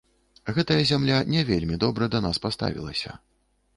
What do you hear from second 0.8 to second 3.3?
зямля не вельмі добра да нас паставілася.